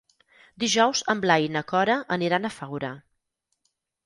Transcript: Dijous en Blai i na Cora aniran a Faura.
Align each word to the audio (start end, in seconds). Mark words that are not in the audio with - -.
Dijous 0.63 1.03
en 1.13 1.21
Blai 1.25 1.45
i 1.49 1.51
na 1.57 1.63
Cora 1.73 1.99
aniran 2.17 2.49
a 2.49 2.53
Faura. 2.57 2.91